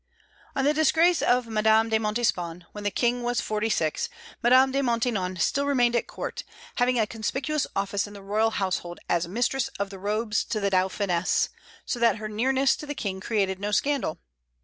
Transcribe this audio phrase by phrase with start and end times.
[0.55, 4.09] On the disgrace of Madame de Montespan, when the King was forty six,
[4.41, 6.43] Madame de Maintenon still remained at court,
[6.77, 10.71] having a conspicuous office in the royal household as mistress of the robes to the
[10.71, 11.49] Dauphiness,
[11.85, 14.19] so that her nearness to the King created no scandal.